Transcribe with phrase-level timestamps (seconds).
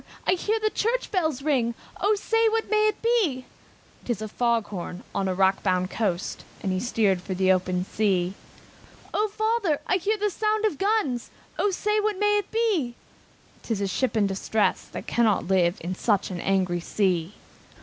[0.25, 3.45] I hear the church bells ring, O say, what may it be?"
[4.03, 7.85] "Tis a fog bell on a rock bound coast!" And he steered for the open
[7.85, 8.33] sea.
[9.13, 9.79] "O father!
[9.85, 11.29] I hear the sound of guns,
[11.59, 12.95] O say, what may it be?"
[13.61, 17.35] "Some ship in distress, that cannot live In such an angry sea!"